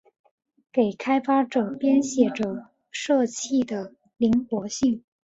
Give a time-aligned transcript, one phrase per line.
[0.71, 5.03] 给开发者编写着色器的灵活性。